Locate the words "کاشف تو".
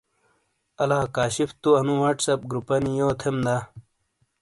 1.15-1.69